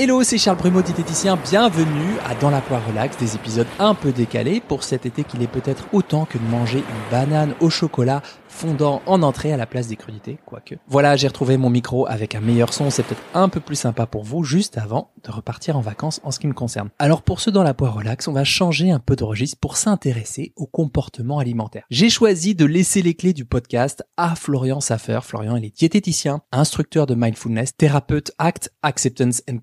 Hello, 0.00 0.22
c'est 0.22 0.38
Charles 0.38 0.58
Brumeau, 0.58 0.80
diététicien. 0.80 1.36
Bienvenue 1.50 2.20
à 2.24 2.36
Dans 2.36 2.50
la 2.50 2.60
poire 2.60 2.86
relax, 2.86 3.18
des 3.18 3.34
épisodes 3.34 3.66
un 3.80 3.94
peu 3.94 4.12
décalés 4.12 4.60
pour 4.60 4.84
cet 4.84 5.06
été 5.06 5.24
qu'il 5.24 5.42
est 5.42 5.48
peut-être 5.48 5.88
autant 5.92 6.24
que 6.24 6.38
de 6.38 6.44
manger 6.44 6.78
une 6.78 7.10
banane 7.10 7.56
au 7.58 7.68
chocolat 7.68 8.22
fondant 8.46 9.02
en 9.06 9.22
entrée 9.22 9.52
à 9.52 9.56
la 9.56 9.66
place 9.66 9.88
des 9.88 9.96
crudités, 9.96 10.38
quoique. 10.44 10.76
Voilà, 10.88 11.16
j'ai 11.16 11.28
retrouvé 11.28 11.56
mon 11.56 11.70
micro 11.70 12.06
avec 12.06 12.34
un 12.34 12.40
meilleur 12.40 12.72
son, 12.72 12.90
c'est 12.90 13.02
peut-être 13.02 13.22
un 13.34 13.48
peu 13.48 13.60
plus 13.60 13.76
sympa 13.76 14.06
pour 14.06 14.24
vous 14.24 14.42
juste 14.42 14.78
avant 14.78 15.10
de 15.24 15.30
repartir 15.30 15.76
en 15.76 15.80
vacances 15.80 16.20
en 16.24 16.30
ce 16.30 16.38
qui 16.38 16.46
me 16.46 16.54
concerne. 16.54 16.90
Alors 16.98 17.22
pour 17.22 17.40
ceux 17.40 17.52
dans 17.52 17.62
la 17.62 17.74
poire 17.74 17.94
relax, 17.94 18.26
on 18.28 18.32
va 18.32 18.44
changer 18.44 18.90
un 18.90 18.98
peu 19.00 19.16
de 19.16 19.24
registre 19.24 19.58
pour 19.60 19.76
s'intéresser 19.76 20.52
au 20.56 20.66
comportement 20.66 21.38
alimentaire. 21.38 21.84
J'ai 21.90 22.10
choisi 22.10 22.54
de 22.54 22.64
laisser 22.64 23.02
les 23.02 23.14
clés 23.14 23.32
du 23.32 23.44
podcast 23.44 24.04
à 24.16 24.34
Florian 24.34 24.80
Saffer. 24.80 25.20
Florian, 25.22 25.56
il 25.56 25.64
est 25.64 25.76
diététicien, 25.76 26.40
instructeur 26.52 27.06
de 27.06 27.14
mindfulness, 27.14 27.76
thérapeute 27.76 28.32
ACT, 28.38 28.70
Acceptance 28.82 29.42
and 29.48 29.58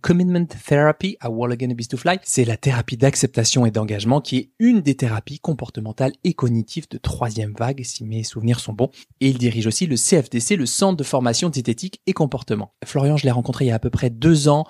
Therapy 0.65 1.17
à 1.20 1.29
to 1.29 1.97
Fly. 1.97 2.20
C'est 2.23 2.45
la 2.45 2.57
thérapie 2.57 2.97
d'acceptation 2.97 3.65
et 3.65 3.71
d'engagement 3.71 4.21
qui 4.21 4.38
est 4.38 4.51
une 4.59 4.81
des 4.81 4.95
thérapies 4.95 5.39
comportementales 5.39 6.13
et 6.23 6.34
cognitives 6.34 6.88
de 6.89 6.98
troisième 6.98 7.53
vague, 7.57 7.84
si 7.84 8.03
mes 8.03 8.23
souvenirs 8.23 8.59
sont 8.59 8.73
bons 8.73 8.89
et 9.21 9.29
il 9.29 9.38
dirige 9.38 9.67
aussi 9.67 9.85
le 9.88 9.95
CFDC, 9.95 10.55
le 10.55 10.65
Centre 10.65 10.98
de 10.98 11.03
formation 11.03 11.49
diététique 11.49 12.01
et 12.07 12.13
comportement. 12.13 12.73
Florian, 12.84 13.17
je 13.17 13.23
l'ai 13.23 13.31
rencontré 13.31 13.65
il 13.65 13.67
y 13.70 13.71
a 13.71 13.75
à 13.75 13.79
peu 13.79 13.89
près 13.89 14.09
deux 14.09 14.48
ans 14.48 14.65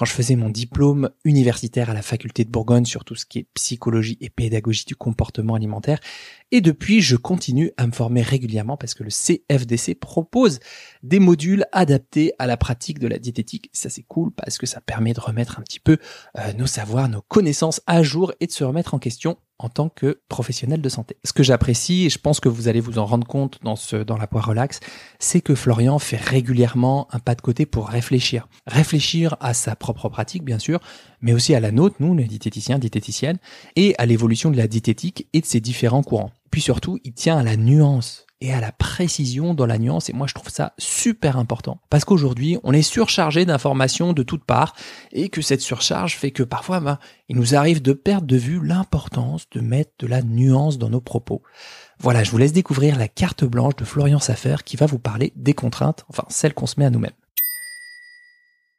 quand 0.00 0.06
je 0.06 0.14
faisais 0.14 0.34
mon 0.34 0.48
diplôme 0.48 1.10
universitaire 1.24 1.90
à 1.90 1.92
la 1.92 2.00
faculté 2.00 2.46
de 2.46 2.50
Bourgogne 2.50 2.86
sur 2.86 3.04
tout 3.04 3.14
ce 3.14 3.26
qui 3.26 3.40
est 3.40 3.48
psychologie 3.52 4.16
et 4.22 4.30
pédagogie 4.30 4.86
du 4.86 4.96
comportement 4.96 5.56
alimentaire. 5.56 6.00
Et 6.52 6.62
depuis, 6.62 7.02
je 7.02 7.16
continue 7.16 7.70
à 7.76 7.86
me 7.86 7.92
former 7.92 8.22
régulièrement 8.22 8.78
parce 8.78 8.94
que 8.94 9.04
le 9.04 9.10
CFDC 9.10 9.96
propose 9.96 10.58
des 11.02 11.18
modules 11.18 11.66
adaptés 11.72 12.32
à 12.38 12.46
la 12.46 12.56
pratique 12.56 12.98
de 12.98 13.08
la 13.08 13.18
diététique. 13.18 13.68
Ça, 13.74 13.90
c'est 13.90 14.04
cool 14.04 14.30
parce 14.32 14.56
que 14.56 14.64
ça 14.64 14.80
permet 14.80 15.12
de 15.12 15.20
remettre 15.20 15.58
un 15.58 15.62
petit 15.62 15.80
peu 15.80 15.98
euh, 16.38 16.54
nos 16.54 16.66
savoirs, 16.66 17.10
nos 17.10 17.20
connaissances 17.20 17.82
à 17.86 18.02
jour 18.02 18.32
et 18.40 18.46
de 18.46 18.52
se 18.52 18.64
remettre 18.64 18.94
en 18.94 18.98
question 18.98 19.36
en 19.60 19.68
tant 19.68 19.90
que 19.90 20.20
professionnel 20.28 20.80
de 20.80 20.88
santé. 20.88 21.16
Ce 21.22 21.32
que 21.32 21.42
j'apprécie, 21.42 22.06
et 22.06 22.10
je 22.10 22.18
pense 22.18 22.40
que 22.40 22.48
vous 22.48 22.66
allez 22.66 22.80
vous 22.80 22.98
en 22.98 23.04
rendre 23.04 23.26
compte 23.26 23.58
dans 23.62 23.76
ce, 23.76 23.96
dans 23.96 24.16
la 24.16 24.26
poire 24.26 24.46
relax, 24.46 24.80
c'est 25.18 25.42
que 25.42 25.54
Florian 25.54 25.98
fait 25.98 26.16
régulièrement 26.16 27.06
un 27.12 27.18
pas 27.18 27.34
de 27.34 27.42
côté 27.42 27.66
pour 27.66 27.88
réfléchir. 27.88 28.48
Réfléchir 28.66 29.36
à 29.40 29.52
sa 29.52 29.76
propre 29.76 30.08
pratique, 30.08 30.44
bien 30.44 30.58
sûr, 30.58 30.80
mais 31.20 31.34
aussi 31.34 31.54
à 31.54 31.60
la 31.60 31.72
nôtre, 31.72 31.96
nous, 32.00 32.14
les 32.14 32.24
diététiciens, 32.24 32.78
diététiciennes, 32.78 33.38
et 33.76 33.94
à 33.98 34.06
l'évolution 34.06 34.50
de 34.50 34.56
la 34.56 34.66
diététique 34.66 35.28
et 35.34 35.40
de 35.42 35.46
ses 35.46 35.60
différents 35.60 36.02
courants. 36.02 36.32
Puis 36.50 36.62
surtout, 36.62 36.98
il 37.04 37.12
tient 37.12 37.36
à 37.36 37.42
la 37.42 37.56
nuance 37.56 38.26
et 38.40 38.52
à 38.52 38.60
la 38.60 38.72
précision 38.72 39.54
dans 39.54 39.66
la 39.66 39.78
nuance. 39.78 40.08
Et 40.08 40.12
moi, 40.12 40.26
je 40.26 40.34
trouve 40.34 40.50
ça 40.50 40.72
super 40.78 41.36
important. 41.36 41.78
Parce 41.90 42.04
qu'aujourd'hui, 42.04 42.58
on 42.62 42.72
est 42.72 42.82
surchargé 42.82 43.44
d'informations 43.44 44.12
de 44.12 44.22
toutes 44.22 44.44
parts 44.44 44.74
et 45.12 45.28
que 45.28 45.42
cette 45.42 45.60
surcharge 45.60 46.16
fait 46.16 46.30
que 46.30 46.42
parfois, 46.42 46.80
ben, 46.80 46.98
il 47.28 47.36
nous 47.36 47.54
arrive 47.54 47.82
de 47.82 47.92
perdre 47.92 48.26
de 48.26 48.36
vue 48.36 48.64
l'importance 48.64 49.48
de 49.50 49.60
mettre 49.60 49.92
de 49.98 50.06
la 50.06 50.22
nuance 50.22 50.78
dans 50.78 50.90
nos 50.90 51.00
propos. 51.00 51.42
Voilà, 51.98 52.24
je 52.24 52.30
vous 52.30 52.38
laisse 52.38 52.52
découvrir 52.52 52.96
la 52.96 53.08
carte 53.08 53.44
blanche 53.44 53.76
de 53.76 53.84
Florian 53.84 54.20
Saffer 54.20 54.56
qui 54.64 54.76
va 54.76 54.86
vous 54.86 54.98
parler 54.98 55.32
des 55.36 55.52
contraintes, 55.52 56.06
enfin 56.08 56.24
celles 56.28 56.54
qu'on 56.54 56.66
se 56.66 56.80
met 56.80 56.86
à 56.86 56.90
nous-mêmes. 56.90 57.10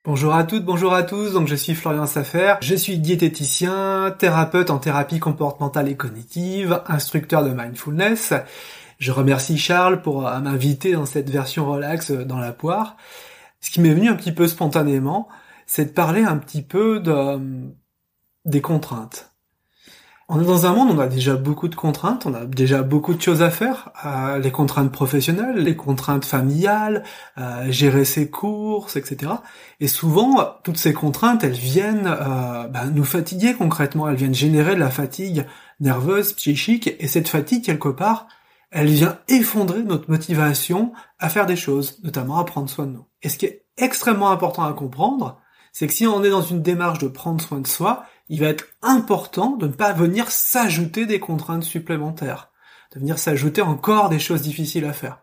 Bonjour 0.03 0.33
à 0.33 0.43
toutes, 0.43 0.65
bonjour 0.65 0.95
à 0.95 1.03
tous, 1.03 1.33
donc 1.33 1.47
je 1.47 1.53
suis 1.53 1.75
Florian 1.75 2.07
Saffer, 2.07 2.55
je 2.61 2.73
suis 2.73 2.97
diététicien, 2.97 4.15
thérapeute 4.17 4.71
en 4.71 4.79
thérapie 4.79 5.19
comportementale 5.19 5.89
et 5.89 5.95
cognitive, 5.95 6.81
instructeur 6.87 7.43
de 7.43 7.51
mindfulness. 7.51 8.33
Je 9.02 9.11
remercie 9.11 9.57
Charles 9.57 10.03
pour 10.03 10.27
euh, 10.27 10.39
m'inviter 10.41 10.94
dans 10.94 11.07
cette 11.07 11.27
version 11.27 11.66
relax 11.66 12.11
euh, 12.11 12.23
dans 12.23 12.38
la 12.38 12.52
poire. 12.52 12.97
Ce 13.59 13.71
qui 13.71 13.81
m'est 13.81 13.95
venu 13.95 14.09
un 14.09 14.16
petit 14.16 14.31
peu 14.31 14.47
spontanément, 14.47 15.28
c'est 15.66 15.85
de 15.85 15.89
parler 15.89 16.23
un 16.23 16.38
petit 16.38 16.62
peu 16.62 17.00
de, 17.00 17.12
euh, 17.12 17.39
des 18.45 18.62
contraintes. 18.62 19.31
On 20.29 20.39
est 20.39 20.45
dans 20.45 20.67
un 20.67 20.75
monde 20.75 20.91
où 20.91 20.94
on 20.94 21.00
a 21.00 21.07
déjà 21.07 21.35
beaucoup 21.35 21.67
de 21.67 21.75
contraintes, 21.75 22.28
on 22.28 22.35
a 22.35 22.45
déjà 22.45 22.84
beaucoup 22.84 23.16
de 23.16 23.22
choses 23.22 23.41
à 23.41 23.50
faire, 23.50 23.89
les 24.41 24.51
contraintes 24.51 24.89
professionnelles, 24.89 25.57
les 25.57 25.75
contraintes 25.75 26.23
familiales, 26.23 27.03
gérer 27.68 28.06
ses 28.06 28.29
courses, 28.29 28.95
etc. 28.95 29.29
Et 29.81 29.89
souvent, 29.89 30.56
toutes 30.63 30.78
ces 30.78 30.94
contraintes, 30.94 31.44
elles 31.44 31.51
viennent 31.51 32.03
ben, 32.69 32.91
nous 32.94 33.03
fatiguer 33.03 33.56
concrètement, 33.56 34.07
elles 34.07 34.16
viennent 34.16 34.33
générer 34.33 34.75
de 34.75 34.79
la 34.79 34.89
fatigue 34.89 35.45
nerveuse, 35.81 36.31
psychique, 36.31 36.89
et 37.00 37.09
cette 37.09 37.28
fatigue, 37.28 37.66
quelque 37.66 37.89
part, 37.89 38.28
elle 38.71 38.87
vient 38.87 39.19
effondrer 39.27 39.83
notre 39.83 40.09
motivation 40.09 40.93
à 41.19 41.29
faire 41.29 41.45
des 41.45 41.57
choses, 41.57 41.99
notamment 42.03 42.39
à 42.39 42.45
prendre 42.45 42.69
soin 42.69 42.85
de 42.85 42.93
nous. 42.93 43.05
Et 43.21 43.29
ce 43.29 43.37
qui 43.37 43.45
est 43.45 43.65
extrêmement 43.77 44.31
important 44.31 44.63
à 44.63 44.73
comprendre, 44.73 45.39
c'est 45.73 45.87
que 45.87 45.93
si 45.93 46.07
on 46.07 46.23
est 46.23 46.29
dans 46.29 46.41
une 46.41 46.61
démarche 46.61 46.99
de 46.99 47.07
prendre 47.07 47.41
soin 47.41 47.59
de 47.59 47.67
soi, 47.67 48.05
il 48.29 48.39
va 48.39 48.47
être 48.47 48.65
important 48.81 49.57
de 49.57 49.67
ne 49.67 49.73
pas 49.73 49.91
venir 49.91 50.31
s'ajouter 50.31 51.05
des 51.05 51.19
contraintes 51.19 51.63
supplémentaires, 51.63 52.49
de 52.93 52.99
venir 52.99 53.19
s'ajouter 53.19 53.61
encore 53.61 54.09
des 54.09 54.19
choses 54.19 54.41
difficiles 54.41 54.85
à 54.85 54.93
faire. 54.93 55.19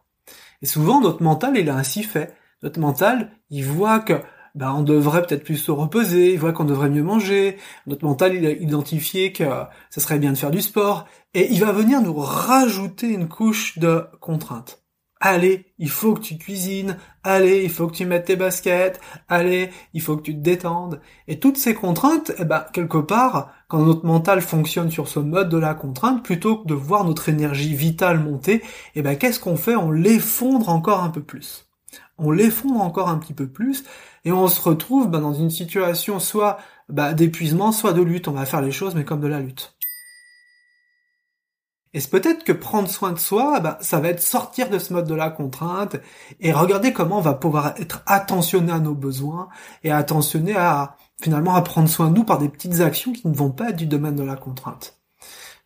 Et 0.60 0.66
souvent, 0.66 1.00
notre 1.00 1.22
mental, 1.22 1.56
il 1.56 1.70
a 1.70 1.76
ainsi 1.76 2.02
fait. 2.02 2.34
Notre 2.62 2.80
mental, 2.80 3.30
il 3.50 3.64
voit 3.64 4.00
que 4.00 4.20
ben, 4.54 4.72
on 4.72 4.82
devrait 4.82 5.22
peut-être 5.22 5.44
plus 5.44 5.56
se 5.56 5.70
reposer, 5.70 6.32
il 6.32 6.38
voit 6.38 6.52
qu'on 6.52 6.64
devrait 6.64 6.90
mieux 6.90 7.02
manger, 7.02 7.56
notre 7.86 8.04
mental, 8.04 8.34
il 8.34 8.46
a 8.46 8.50
identifié 8.50 9.32
que 9.32 9.44
ça 9.90 10.00
serait 10.00 10.18
bien 10.18 10.32
de 10.32 10.38
faire 10.38 10.50
du 10.50 10.60
sport, 10.60 11.06
et 11.34 11.52
il 11.52 11.60
va 11.60 11.72
venir 11.72 12.00
nous 12.02 12.14
rajouter 12.14 13.08
une 13.08 13.28
couche 13.28 13.78
de 13.78 14.06
contraintes. 14.20 14.82
Allez, 15.20 15.66
il 15.78 15.90
faut 15.90 16.14
que 16.14 16.20
tu 16.20 16.38
cuisines. 16.38 16.96
Allez, 17.24 17.64
il 17.64 17.70
faut 17.70 17.88
que 17.88 17.96
tu 17.96 18.06
mettes 18.06 18.26
tes 18.26 18.36
baskets. 18.36 19.00
Allez, 19.28 19.70
il 19.92 20.00
faut 20.00 20.16
que 20.16 20.22
tu 20.22 20.34
te 20.34 20.40
détendes. 20.40 21.00
Et 21.26 21.40
toutes 21.40 21.56
ces 21.56 21.74
contraintes, 21.74 22.32
eh 22.38 22.44
ben, 22.44 22.64
quelque 22.72 22.98
part, 22.98 23.52
quand 23.68 23.84
notre 23.84 24.06
mental 24.06 24.40
fonctionne 24.40 24.90
sur 24.90 25.08
ce 25.08 25.18
mode 25.18 25.48
de 25.48 25.58
la 25.58 25.74
contrainte, 25.74 26.24
plutôt 26.24 26.58
que 26.58 26.68
de 26.68 26.74
voir 26.74 27.04
notre 27.04 27.28
énergie 27.28 27.74
vitale 27.74 28.20
monter, 28.20 28.62
eh 28.94 29.02
ben, 29.02 29.16
qu'est-ce 29.16 29.40
qu'on 29.40 29.56
fait? 29.56 29.74
On 29.74 29.90
l'effondre 29.90 30.68
encore 30.68 31.02
un 31.02 31.10
peu 31.10 31.22
plus. 31.22 31.67
On 32.18 32.30
l'effondre 32.30 32.80
encore 32.80 33.08
un 33.08 33.18
petit 33.18 33.34
peu 33.34 33.46
plus, 33.46 33.84
et 34.24 34.32
on 34.32 34.48
se 34.48 34.60
retrouve 34.60 35.08
ben, 35.08 35.20
dans 35.20 35.34
une 35.34 35.50
situation 35.50 36.18
soit 36.18 36.58
ben, 36.88 37.12
d'épuisement, 37.12 37.72
soit 37.72 37.92
de 37.92 38.02
lutte. 38.02 38.28
On 38.28 38.32
va 38.32 38.46
faire 38.46 38.60
les 38.60 38.72
choses, 38.72 38.94
mais 38.94 39.04
comme 39.04 39.20
de 39.20 39.28
la 39.28 39.40
lutte. 39.40 39.78
Et 41.94 42.00
c'est 42.00 42.10
peut-être 42.10 42.44
que 42.44 42.52
prendre 42.52 42.88
soin 42.88 43.12
de 43.12 43.18
soi, 43.18 43.60
bah, 43.60 43.78
ça 43.80 43.98
va 43.98 44.08
être 44.08 44.22
sortir 44.22 44.68
de 44.68 44.78
ce 44.78 44.92
mode 44.92 45.06
de 45.06 45.14
la 45.14 45.30
contrainte 45.30 45.96
et 46.40 46.52
regarder 46.52 46.92
comment 46.92 47.18
on 47.18 47.22
va 47.22 47.34
pouvoir 47.34 47.74
être 47.78 48.02
attentionné 48.06 48.72
à 48.72 48.78
nos 48.78 48.94
besoins 48.94 49.48
et 49.84 49.90
attentionné 49.90 50.54
à 50.54 50.96
finalement 51.20 51.54
à 51.54 51.62
prendre 51.62 51.88
soin 51.88 52.10
de 52.10 52.16
nous 52.16 52.24
par 52.24 52.38
des 52.38 52.48
petites 52.48 52.80
actions 52.80 53.12
qui 53.12 53.26
ne 53.26 53.34
vont 53.34 53.50
pas 53.50 53.70
être 53.70 53.76
du 53.76 53.86
domaine 53.86 54.16
de 54.16 54.22
la 54.22 54.36
contrainte. 54.36 54.98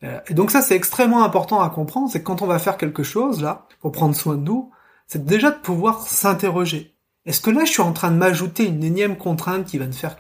Euh, 0.04 0.20
et 0.28 0.34
donc 0.34 0.50
ça 0.50 0.62
c'est 0.62 0.76
extrêmement 0.76 1.24
important 1.24 1.60
à 1.60 1.68
comprendre, 1.70 2.08
c'est 2.10 2.20
que 2.20 2.24
quand 2.24 2.42
on 2.42 2.46
va 2.46 2.58
faire 2.58 2.76
quelque 2.76 3.02
chose 3.02 3.42
là 3.42 3.66
pour 3.80 3.92
prendre 3.92 4.14
soin 4.14 4.36
de 4.36 4.42
nous, 4.42 4.70
c'est 5.06 5.24
déjà 5.24 5.50
de 5.50 5.58
pouvoir 5.58 6.06
s'interroger. 6.06 6.94
Est-ce 7.26 7.40
que 7.40 7.50
là 7.50 7.64
je 7.64 7.72
suis 7.72 7.82
en 7.82 7.92
train 7.92 8.10
de 8.10 8.16
m'ajouter 8.16 8.66
une 8.66 8.82
énième 8.82 9.16
contrainte 9.16 9.66
qui 9.66 9.78
va 9.78 9.86
me 9.86 9.92
faire 9.92 10.16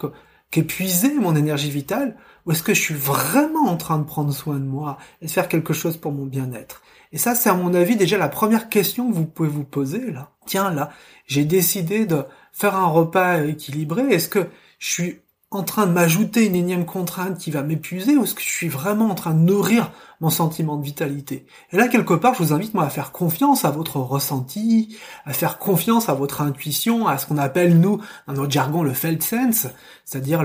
qu'épuiser 0.50 1.14
mon 1.14 1.34
énergie 1.34 1.70
vitale 1.70 2.16
ou 2.44 2.52
est-ce 2.52 2.62
que 2.62 2.74
je 2.74 2.80
suis 2.80 2.94
vraiment 2.94 3.68
en 3.68 3.76
train 3.76 3.98
de 3.98 4.04
prendre 4.04 4.32
soin 4.32 4.56
de 4.56 4.64
moi 4.64 4.98
et 5.20 5.26
de 5.26 5.30
faire 5.30 5.48
quelque 5.48 5.72
chose 5.72 5.96
pour 5.96 6.12
mon 6.12 6.26
bien-être? 6.26 6.82
Et 7.12 7.18
ça, 7.18 7.34
c'est 7.34 7.50
à 7.50 7.54
mon 7.54 7.74
avis 7.74 7.96
déjà 7.96 8.16
la 8.16 8.28
première 8.28 8.68
question 8.68 9.08
que 9.08 9.14
vous 9.14 9.26
pouvez 9.26 9.48
vous 9.48 9.64
poser 9.64 10.10
là. 10.10 10.30
Tiens, 10.46 10.70
là, 10.70 10.90
j'ai 11.26 11.44
décidé 11.44 12.06
de 12.06 12.24
faire 12.52 12.74
un 12.74 12.86
repas 12.86 13.42
équilibré. 13.42 14.02
Est-ce 14.14 14.28
que 14.28 14.48
je 14.78 14.88
suis 14.88 15.20
en 15.52 15.62
train 15.62 15.86
de 15.86 15.92
m'ajouter 15.92 16.46
une 16.46 16.56
énième 16.56 16.86
contrainte 16.86 17.38
qui 17.38 17.50
va 17.50 17.62
m'épuiser 17.62 18.16
ou 18.16 18.24
est-ce 18.24 18.34
que 18.34 18.42
je 18.42 18.48
suis 18.48 18.68
vraiment 18.68 19.10
en 19.10 19.14
train 19.14 19.34
de 19.34 19.40
nourrir 19.40 19.92
mon 20.20 20.30
sentiment 20.30 20.76
de 20.76 20.84
vitalité? 20.84 21.46
Et 21.72 21.76
là, 21.76 21.88
quelque 21.88 22.14
part, 22.14 22.34
je 22.34 22.42
vous 22.42 22.52
invite 22.52 22.72
moi 22.74 22.84
à 22.84 22.90
faire 22.90 23.12
confiance 23.12 23.64
à 23.64 23.70
votre 23.70 23.98
ressenti, 23.98 24.96
à 25.26 25.32
faire 25.32 25.58
confiance 25.58 26.08
à 26.08 26.14
votre 26.14 26.40
intuition, 26.40 27.06
à 27.06 27.18
ce 27.18 27.26
qu'on 27.26 27.38
appelle 27.38 27.78
nous, 27.78 28.00
dans 28.26 28.32
notre 28.32 28.50
jargon, 28.50 28.82
le 28.82 28.94
felt 28.94 29.22
sense, 29.22 29.66
c'est-à-dire 30.04 30.42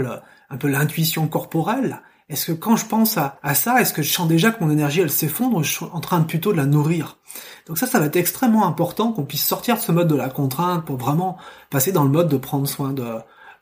un 0.49 0.57
peu 0.57 0.67
l'intuition 0.67 1.27
corporelle. 1.27 2.01
Est-ce 2.29 2.47
que 2.47 2.51
quand 2.51 2.75
je 2.75 2.85
pense 2.85 3.17
à, 3.17 3.39
ça, 3.53 3.79
est-ce 3.79 3.93
que 3.93 4.01
je 4.01 4.11
sens 4.11 4.27
déjà 4.27 4.51
que 4.51 4.61
mon 4.61 4.69
énergie 4.69 4.99
elle 4.99 5.09
s'effondre, 5.09 5.63
je 5.63 5.71
suis 5.71 5.85
en 5.85 6.01
train 6.01 6.19
de 6.19 6.25
plutôt 6.25 6.51
de 6.51 6.57
la 6.57 6.65
nourrir? 6.65 7.17
Donc 7.65 7.77
ça, 7.77 7.87
ça 7.87 7.99
va 7.99 8.07
être 8.07 8.17
extrêmement 8.17 8.67
important 8.67 9.13
qu'on 9.13 9.23
puisse 9.23 9.45
sortir 9.45 9.77
de 9.77 9.81
ce 9.81 9.93
mode 9.93 10.09
de 10.09 10.15
la 10.15 10.29
contrainte 10.29 10.83
pour 10.83 10.97
vraiment 10.97 11.37
passer 11.69 11.93
dans 11.93 12.03
le 12.03 12.09
mode 12.09 12.27
de 12.27 12.35
prendre 12.35 12.67
soin 12.67 12.91
de 12.91 13.05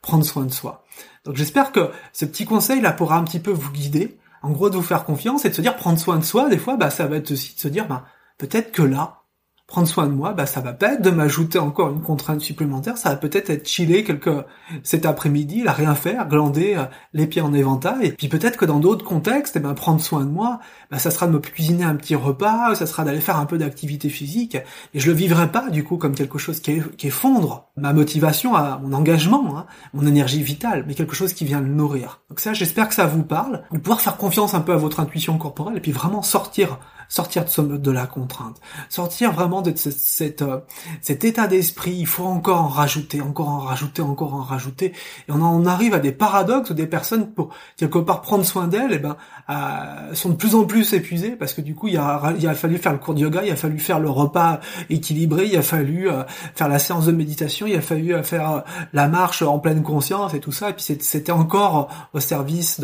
prendre 0.06 0.24
soin 0.24 0.44
de 0.44 0.52
soi. 0.52 0.84
Donc 1.24 1.34
j'espère 1.34 1.72
que 1.72 1.90
ce 2.12 2.24
petit 2.24 2.44
conseil 2.44 2.80
là 2.80 2.92
pourra 2.92 3.16
un 3.16 3.24
petit 3.24 3.40
peu 3.40 3.50
vous 3.50 3.72
guider, 3.72 4.18
en 4.40 4.52
gros 4.52 4.70
de 4.70 4.76
vous 4.76 4.82
faire 4.82 5.04
confiance 5.04 5.44
et 5.44 5.50
de 5.50 5.54
se 5.54 5.60
dire 5.60 5.74
prendre 5.74 5.98
soin 5.98 6.18
de 6.18 6.24
soi. 6.24 6.48
Des 6.48 6.58
fois, 6.58 6.76
bah 6.76 6.90
ça 6.90 7.06
va 7.06 7.16
être 7.16 7.32
aussi 7.32 7.56
de 7.56 7.60
se 7.60 7.66
dire 7.66 7.88
bah 7.88 8.04
peut-être 8.38 8.70
que 8.70 8.82
là, 8.82 9.24
prendre 9.66 9.88
soin 9.88 10.06
de 10.06 10.12
moi, 10.12 10.32
bah 10.32 10.46
ça 10.46 10.60
va 10.60 10.72
peut-être 10.72 11.02
de 11.02 11.10
m'ajouter 11.10 11.58
encore 11.58 11.90
une 11.90 12.00
contrainte 12.00 12.40
supplémentaire, 12.40 12.96
ça 12.96 13.10
va 13.10 13.16
peut-être 13.16 13.50
être 13.50 13.66
chiller 13.66 14.04
quelque 14.04 14.44
cet 14.84 15.04
après-midi, 15.04 15.62
la 15.64 15.72
rien 15.72 15.96
faire, 15.96 16.28
glander 16.28 16.74
euh, 16.76 16.84
les 17.14 17.26
pieds 17.26 17.42
en 17.42 17.52
éventail, 17.52 18.06
et 18.06 18.12
puis 18.12 18.28
peut-être 18.28 18.56
que 18.56 18.64
dans 18.64 18.78
d'autres 18.78 19.04
contextes, 19.04 19.56
eh 19.56 19.60
ben 19.60 19.74
prendre 19.74 20.00
soin 20.00 20.24
de 20.24 20.30
moi, 20.30 20.60
bah 20.90 20.98
ça 20.98 21.10
sera 21.10 21.26
de 21.26 21.32
me 21.32 21.40
cuisiner 21.40 21.82
un 21.82 21.96
petit 21.96 22.14
repas, 22.14 22.76
ça 22.76 22.86
sera 22.86 23.02
d'aller 23.02 23.20
faire 23.20 23.38
un 23.38 23.46
peu 23.46 23.58
d'activité 23.58 24.08
physique, 24.08 24.56
et 24.94 25.00
je 25.00 25.08
le 25.08 25.16
vivrai 25.16 25.50
pas 25.50 25.68
du 25.68 25.82
coup 25.82 25.96
comme 25.96 26.14
quelque 26.14 26.38
chose 26.38 26.60
qui, 26.60 26.80
qui 26.96 27.08
effondre 27.08 27.66
ma 27.76 27.92
motivation, 27.92 28.54
à 28.54 28.78
mon 28.78 28.92
engagement, 28.92 29.58
hein, 29.58 29.66
mon 29.94 30.06
énergie 30.06 30.44
vitale, 30.44 30.84
mais 30.86 30.94
quelque 30.94 31.16
chose 31.16 31.32
qui 31.32 31.44
vient 31.44 31.60
le 31.60 31.68
nourrir. 31.68 32.20
Donc 32.30 32.38
ça, 32.38 32.52
j'espère 32.52 32.88
que 32.88 32.94
ça 32.94 33.06
vous 33.06 33.24
parle, 33.24 33.64
de 33.72 33.78
pouvoir 33.78 34.00
faire 34.00 34.16
confiance 34.16 34.54
un 34.54 34.60
peu 34.60 34.72
à 34.72 34.76
votre 34.76 35.00
intuition 35.00 35.36
corporelle, 35.38 35.76
et 35.76 35.80
puis 35.80 35.92
vraiment 35.92 36.22
sortir 36.22 36.78
sortir 37.08 37.44
de 37.44 37.50
ce 37.50 37.60
de 37.60 37.90
la 37.90 38.06
contrainte, 38.06 38.60
sortir 38.88 39.32
vraiment 39.32 39.62
de 39.62 39.70
euh, 39.70 40.60
cet 41.00 41.24
état 41.24 41.46
d'esprit, 41.46 41.92
il 41.92 42.06
faut 42.06 42.24
encore 42.24 42.60
en 42.60 42.68
rajouter, 42.68 43.20
encore 43.20 43.48
en 43.48 43.58
rajouter, 43.58 44.02
encore 44.02 44.34
en 44.34 44.42
rajouter, 44.42 44.86
et 44.86 45.30
on 45.30 45.40
en 45.42 45.66
arrive 45.66 45.94
à 45.94 45.98
des 45.98 46.12
paradoxes 46.12 46.70
où 46.70 46.74
des 46.74 46.86
personnes, 46.86 47.32
pour 47.32 47.50
quelque 47.76 47.98
part 47.98 48.20
prendre 48.20 48.44
soin 48.44 48.66
d'elles, 48.68 48.92
et 48.92 48.96
eh 48.96 48.98
ben, 48.98 49.16
euh, 49.50 50.14
sont 50.14 50.30
de 50.30 50.36
plus 50.36 50.54
en 50.54 50.64
plus 50.64 50.92
épuisées, 50.92 51.36
parce 51.36 51.52
que 51.52 51.60
du 51.60 51.74
coup, 51.74 51.88
il 51.88 51.96
a, 51.98 52.54
fallu 52.54 52.78
faire 52.78 52.92
le 52.92 52.98
cours 52.98 53.14
de 53.14 53.20
yoga, 53.20 53.42
il 53.44 53.50
a 53.50 53.56
fallu 53.56 53.78
faire 53.78 54.00
le 54.00 54.10
repas 54.10 54.60
équilibré, 54.90 55.46
il 55.46 55.56
a 55.56 55.62
fallu 55.62 56.08
euh, 56.08 56.24
faire 56.54 56.68
la 56.68 56.78
séance 56.78 57.06
de 57.06 57.12
méditation, 57.12 57.66
il 57.66 57.76
a 57.76 57.80
fallu 57.80 58.14
faire 58.24 58.64
la 58.92 59.08
marche 59.08 59.42
en 59.42 59.58
pleine 59.58 59.82
conscience 59.82 60.34
et 60.34 60.40
tout 60.40 60.52
ça, 60.52 60.70
et 60.70 60.72
puis 60.72 60.84
c'était 61.00 61.32
encore 61.32 61.88
au 62.12 62.20
service 62.20 62.80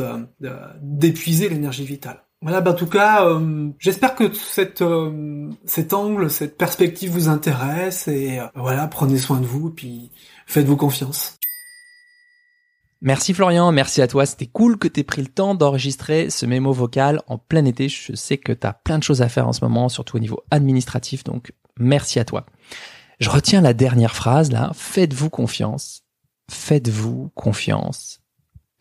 d'épuiser 0.80 1.48
l'énergie 1.48 1.84
vitale. 1.84 2.22
Voilà, 2.42 2.60
bah 2.60 2.72
en 2.72 2.74
tout 2.74 2.88
cas, 2.88 3.24
euh, 3.24 3.70
j'espère 3.78 4.16
que 4.16 4.32
cette, 4.32 4.82
euh, 4.82 5.48
cet 5.64 5.92
angle, 5.92 6.28
cette 6.28 6.58
perspective 6.58 7.12
vous 7.12 7.28
intéresse 7.28 8.08
et 8.08 8.40
euh, 8.40 8.46
voilà, 8.56 8.88
prenez 8.88 9.16
soin 9.18 9.40
de 9.40 9.46
vous, 9.46 9.70
puis 9.70 10.10
faites-vous 10.46 10.76
confiance. 10.76 11.38
Merci 13.00 13.32
Florian, 13.32 13.70
merci 13.70 14.02
à 14.02 14.08
toi. 14.08 14.26
C'était 14.26 14.46
cool 14.46 14.76
que 14.76 14.88
t'aies 14.88 15.04
pris 15.04 15.22
le 15.22 15.28
temps 15.28 15.54
d'enregistrer 15.54 16.30
ce 16.30 16.44
mémo 16.44 16.72
vocal 16.72 17.22
en 17.28 17.38
plein 17.38 17.64
été. 17.64 17.88
Je 17.88 18.14
sais 18.16 18.38
que 18.38 18.52
t'as 18.52 18.72
plein 18.72 18.98
de 18.98 19.04
choses 19.04 19.22
à 19.22 19.28
faire 19.28 19.46
en 19.46 19.52
ce 19.52 19.64
moment, 19.64 19.88
surtout 19.88 20.16
au 20.16 20.20
niveau 20.20 20.42
administratif, 20.50 21.22
donc 21.22 21.52
merci 21.78 22.18
à 22.18 22.24
toi. 22.24 22.46
Je 23.20 23.30
retiens 23.30 23.60
la 23.60 23.72
dernière 23.72 24.16
phrase 24.16 24.50
là. 24.50 24.72
Faites-vous 24.74 25.30
confiance. 25.30 26.02
Faites-vous 26.50 27.30
confiance. 27.36 28.20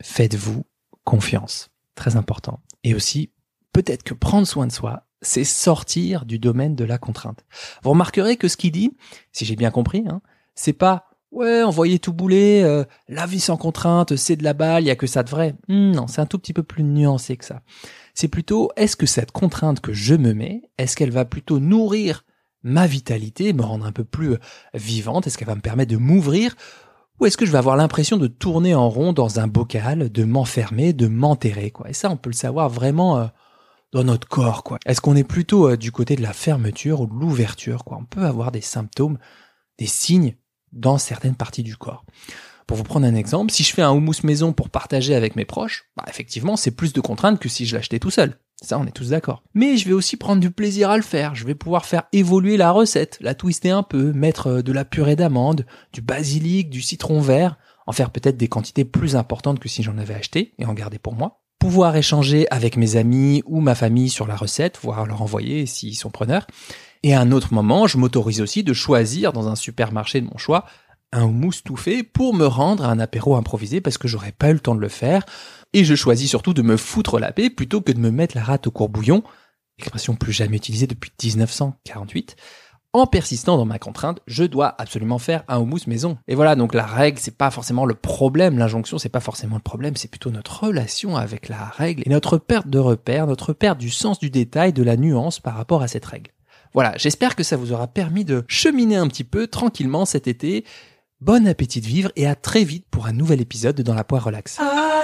Faites-vous 0.01 0.65
confiance. 1.03 1.69
Très 1.93 2.15
important. 2.15 2.59
Et 2.83 2.95
aussi, 2.95 3.31
peut-être 3.73 4.03
que 4.03 4.13
prendre 4.13 4.47
soin 4.47 4.68
de 4.68 4.71
soi, 4.71 5.07
c'est 5.21 5.44
sortir 5.44 6.25
du 6.25 6.39
domaine 6.39 6.75
de 6.75 6.83
la 6.83 6.97
contrainte. 6.97 7.45
Vous 7.83 7.91
remarquerez 7.91 8.38
que 8.38 8.47
ce 8.47 8.57
qu'il 8.57 8.71
dit, 8.71 8.91
si 9.31 9.45
j'ai 9.45 9.56
bien 9.56 9.71
compris, 9.71 10.03
hein, 10.07 10.21
c'est 10.56 10.73
pas 10.73 11.06
ouais, 11.31 11.63
envoyer 11.63 12.00
tout 12.00 12.13
bouler, 12.13 12.62
euh, 12.63 12.83
la 13.07 13.25
vie 13.25 13.39
sans 13.39 13.57
contrainte, 13.57 14.15
c'est 14.15 14.35
de 14.35 14.44
la 14.44 14.53
balle, 14.53 14.83
il 14.83 14.88
y 14.88 14.91
a 14.91 14.95
que 14.95 15.07
ça 15.07 15.23
de 15.23 15.29
vrai. 15.29 15.56
Hmm, 15.68 15.91
non, 15.91 16.07
c'est 16.07 16.21
un 16.21 16.25
tout 16.25 16.39
petit 16.39 16.53
peu 16.53 16.63
plus 16.63 16.83
nuancé 16.83 17.38
que 17.38 17.45
ça. 17.45 17.62
C'est 18.13 18.27
plutôt 18.27 18.71
est-ce 18.75 18.95
que 18.95 19.06
cette 19.06 19.31
contrainte 19.31 19.79
que 19.79 19.94
je 19.94 20.15
me 20.15 20.33
mets, 20.33 20.63
est-ce 20.77 20.95
qu'elle 20.95 21.12
va 21.12 21.25
plutôt 21.25 21.59
nourrir 21.59 22.23
ma 22.63 22.85
vitalité, 22.85 23.53
me 23.53 23.63
rendre 23.63 23.85
un 23.85 23.91
peu 23.91 24.03
plus 24.03 24.35
vivante, 24.73 25.25
est-ce 25.25 25.38
qu'elle 25.38 25.47
va 25.47 25.56
me 25.56 25.62
permettre 25.62 25.91
de 25.91 25.97
m'ouvrir 25.97 26.56
ou 27.19 27.27
est-ce 27.27 27.38
que 27.38 27.45
je 27.45 27.51
vais 27.51 27.59
avoir 27.59 27.75
l'impression 27.75 28.18
de 28.18 28.25
tourner 28.25 28.73
en 28.73 28.89
rond 28.89 29.13
dans 29.13 29.39
un 29.39 29.45
bocal, 29.45 30.12
de 30.12 30.23
m'enfermer, 30.23 30.91
de 30.91 31.07
m'enterrer 31.07 31.69
quoi. 31.69 31.88
Et 31.88 31.94
ça 31.94 32.09
on 32.09 32.18
peut 32.18 32.31
le 32.31 32.35
savoir 32.35 32.68
vraiment 32.69 33.19
euh, 33.19 33.27
dans 33.91 34.03
notre 34.03 34.27
corps, 34.27 34.63
quoi. 34.63 34.79
Est-ce 34.85 35.01
qu'on 35.01 35.15
est 35.15 35.23
plutôt 35.23 35.69
euh, 35.69 35.77
du 35.77 35.91
côté 35.91 36.15
de 36.15 36.21
la 36.21 36.33
fermeture 36.33 37.01
ou 37.01 37.07
de 37.07 37.13
l'ouverture, 37.13 37.83
quoi? 37.83 37.97
On 37.99 38.05
peut 38.05 38.25
avoir 38.25 38.51
des 38.51 38.61
symptômes, 38.61 39.17
des 39.77 39.88
signes 39.88 40.35
dans 40.71 40.97
certaines 40.97 41.35
parties 41.35 41.63
du 41.63 41.75
corps. 41.75 42.05
Pour 42.67 42.77
vous 42.77 42.83
prendre 42.83 43.05
un 43.05 43.15
exemple, 43.15 43.51
si 43.51 43.63
je 43.63 43.73
fais 43.73 43.81
un 43.81 43.91
houmous 43.91 44.23
maison 44.23 44.53
pour 44.53 44.69
partager 44.69 45.13
avec 45.13 45.35
mes 45.35 45.43
proches, 45.43 45.89
bah 45.97 46.05
effectivement, 46.07 46.55
c'est 46.55 46.71
plus 46.71 46.93
de 46.93 47.01
contraintes 47.01 47.39
que 47.39 47.49
si 47.49 47.65
je 47.65 47.75
l'achetais 47.75 47.99
tout 47.99 48.11
seul. 48.11 48.38
Ça, 48.61 48.77
on 48.79 48.85
est 48.85 48.91
tous 48.91 49.09
d'accord. 49.09 49.43
Mais 49.55 49.75
je 49.75 49.88
vais 49.88 49.94
aussi 49.94 50.17
prendre 50.17 50.39
du 50.39 50.51
plaisir 50.51 50.91
à 50.91 50.95
le 50.95 51.03
faire. 51.03 51.33
Je 51.33 51.45
vais 51.45 51.55
pouvoir 51.55 51.85
faire 51.85 52.03
évoluer 52.13 52.57
la 52.57 52.71
recette, 52.71 53.17
la 53.19 53.33
twister 53.33 53.71
un 53.71 53.83
peu, 53.83 54.13
mettre 54.13 54.47
euh, 54.47 54.61
de 54.61 54.71
la 54.71 54.85
purée 54.85 55.15
d'amande, 55.15 55.65
du 55.91 56.01
basilic, 56.01 56.69
du 56.69 56.81
citron 56.81 57.19
vert, 57.19 57.57
en 57.87 57.91
faire 57.91 58.11
peut-être 58.11 58.37
des 58.37 58.47
quantités 58.47 58.85
plus 58.85 59.15
importantes 59.15 59.59
que 59.59 59.67
si 59.67 59.83
j'en 59.83 59.97
avais 59.97 60.13
acheté 60.13 60.53
et 60.59 60.65
en 60.65 60.73
garder 60.73 60.99
pour 60.99 61.15
moi 61.15 61.40
pouvoir 61.61 61.95
échanger 61.95 62.47
avec 62.49 62.75
mes 62.75 62.95
amis 62.95 63.43
ou 63.45 63.61
ma 63.61 63.75
famille 63.75 64.09
sur 64.09 64.25
la 64.25 64.35
recette, 64.35 64.79
voire 64.81 65.05
leur 65.05 65.21
envoyer 65.21 65.67
s'ils 65.67 65.95
sont 65.95 66.09
preneurs. 66.09 66.47
Et 67.03 67.13
à 67.13 67.21
un 67.21 67.31
autre 67.31 67.53
moment, 67.53 67.85
je 67.85 67.99
m'autorise 67.99 68.41
aussi 68.41 68.63
de 68.63 68.73
choisir 68.73 69.31
dans 69.31 69.47
un 69.47 69.55
supermarché 69.55 70.21
de 70.21 70.25
mon 70.25 70.39
choix 70.39 70.65
un 71.11 71.23
houmous 71.23 71.61
tout 71.63 71.77
fait 71.77 72.01
pour 72.01 72.33
me 72.33 72.47
rendre 72.47 72.83
à 72.83 72.89
un 72.89 72.97
apéro 72.97 73.35
improvisé 73.35 73.79
parce 73.79 73.99
que 73.99 74.07
j'aurais 74.07 74.31
pas 74.31 74.49
eu 74.49 74.53
le 74.53 74.59
temps 74.59 74.73
de 74.73 74.81
le 74.81 74.89
faire. 74.89 75.23
Et 75.73 75.83
je 75.83 75.93
choisis 75.93 76.27
surtout 76.27 76.55
de 76.55 76.63
me 76.63 76.77
foutre 76.77 77.19
la 77.19 77.31
paix 77.31 77.51
plutôt 77.51 77.79
que 77.79 77.91
de 77.91 77.99
me 77.99 78.09
mettre 78.09 78.35
la 78.35 78.43
rate 78.43 78.65
au 78.65 78.71
courbouillon, 78.71 79.21
expression 79.77 80.15
plus 80.15 80.33
jamais 80.33 80.57
utilisée 80.57 80.87
depuis 80.87 81.11
1948, 81.23 82.37
en 82.93 83.05
persistant 83.05 83.57
dans 83.57 83.65
ma 83.65 83.79
contrainte, 83.79 84.19
je 84.27 84.43
dois 84.43 84.75
absolument 84.77 85.19
faire 85.19 85.43
un 85.47 85.59
houmous 85.59 85.88
maison. 85.88 86.17
Et 86.27 86.35
voilà, 86.35 86.55
donc 86.55 86.73
la 86.73 86.85
règle, 86.85 87.19
c'est 87.19 87.38
pas 87.38 87.51
forcément 87.51 87.85
le 87.85 87.93
problème, 87.93 88.57
l'injonction, 88.57 88.97
c'est 88.97 89.09
pas 89.09 89.19
forcément 89.19 89.55
le 89.55 89.61
problème, 89.61 89.95
c'est 89.95 90.09
plutôt 90.09 90.31
notre 90.31 90.65
relation 90.65 91.15
avec 91.15 91.47
la 91.49 91.63
règle 91.63 92.03
et 92.05 92.09
notre 92.09 92.38
perte 92.38 92.67
de 92.67 92.79
repère, 92.79 93.27
notre 93.27 93.53
perte 93.53 93.77
du 93.77 93.89
sens 93.89 94.19
du 94.19 94.29
détail, 94.29 94.73
de 94.73 94.83
la 94.83 94.97
nuance 94.97 95.39
par 95.39 95.55
rapport 95.55 95.81
à 95.81 95.88
cette 95.88 96.05
règle. 96.05 96.31
Voilà, 96.73 96.93
j'espère 96.97 97.35
que 97.35 97.43
ça 97.43 97.57
vous 97.57 97.73
aura 97.73 97.88
permis 97.88 98.25
de 98.25 98.45
cheminer 98.47 98.95
un 98.95 99.07
petit 99.07 99.25
peu 99.25 99.47
tranquillement 99.47 100.05
cet 100.05 100.27
été. 100.27 100.65
Bon 101.19 101.47
appétit 101.47 101.81
de 101.81 101.85
vivre 101.85 102.11
et 102.15 102.27
à 102.27 102.35
très 102.35 102.63
vite 102.63 102.85
pour 102.89 103.05
un 103.07 103.13
nouvel 103.13 103.41
épisode 103.41 103.75
de 103.75 103.83
Dans 103.83 103.94
la 103.94 104.03
poire 104.03 104.23
relax. 104.23 104.57
Ah, 104.59 105.03